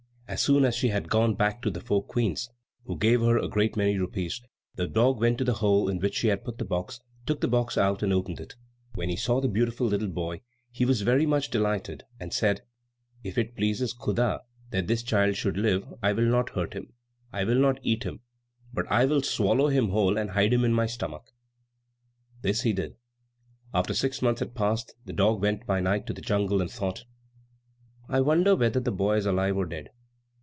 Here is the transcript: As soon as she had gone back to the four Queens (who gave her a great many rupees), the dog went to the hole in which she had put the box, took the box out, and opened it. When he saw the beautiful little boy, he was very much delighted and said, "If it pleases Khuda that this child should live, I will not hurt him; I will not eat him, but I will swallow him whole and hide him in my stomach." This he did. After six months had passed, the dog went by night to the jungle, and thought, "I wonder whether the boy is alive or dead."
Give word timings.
As 0.31 0.41
soon 0.41 0.63
as 0.63 0.75
she 0.77 0.87
had 0.87 1.09
gone 1.09 1.35
back 1.35 1.61
to 1.61 1.69
the 1.69 1.81
four 1.81 2.01
Queens 2.01 2.49
(who 2.85 2.97
gave 2.97 3.19
her 3.19 3.35
a 3.37 3.49
great 3.49 3.75
many 3.75 3.97
rupees), 3.97 4.41
the 4.75 4.87
dog 4.87 5.19
went 5.19 5.37
to 5.39 5.43
the 5.43 5.55
hole 5.55 5.89
in 5.89 5.99
which 5.99 6.15
she 6.15 6.27
had 6.29 6.45
put 6.45 6.57
the 6.57 6.63
box, 6.63 7.01
took 7.25 7.41
the 7.41 7.49
box 7.49 7.77
out, 7.77 8.01
and 8.01 8.13
opened 8.13 8.39
it. 8.39 8.55
When 8.95 9.09
he 9.09 9.17
saw 9.17 9.41
the 9.41 9.49
beautiful 9.49 9.87
little 9.87 10.07
boy, 10.07 10.39
he 10.71 10.85
was 10.85 11.01
very 11.01 11.25
much 11.25 11.49
delighted 11.49 12.05
and 12.17 12.31
said, 12.33 12.61
"If 13.25 13.37
it 13.37 13.57
pleases 13.57 13.91
Khuda 13.93 14.39
that 14.69 14.87
this 14.87 15.03
child 15.03 15.35
should 15.35 15.57
live, 15.57 15.83
I 16.01 16.13
will 16.13 16.27
not 16.29 16.51
hurt 16.51 16.75
him; 16.75 16.93
I 17.33 17.43
will 17.43 17.59
not 17.59 17.81
eat 17.83 18.03
him, 18.05 18.21
but 18.73 18.89
I 18.89 19.03
will 19.03 19.23
swallow 19.23 19.67
him 19.67 19.89
whole 19.89 20.17
and 20.17 20.29
hide 20.29 20.53
him 20.53 20.63
in 20.63 20.71
my 20.71 20.85
stomach." 20.85 21.25
This 22.41 22.61
he 22.61 22.71
did. 22.71 22.95
After 23.73 23.93
six 23.93 24.21
months 24.21 24.39
had 24.39 24.55
passed, 24.55 24.95
the 25.03 25.11
dog 25.11 25.41
went 25.41 25.65
by 25.67 25.81
night 25.81 26.07
to 26.07 26.13
the 26.13 26.21
jungle, 26.21 26.61
and 26.61 26.71
thought, 26.71 27.03
"I 28.07 28.21
wonder 28.21 28.55
whether 28.55 28.79
the 28.79 28.93
boy 28.93 29.15
is 29.17 29.25
alive 29.25 29.57
or 29.57 29.65
dead." 29.65 29.89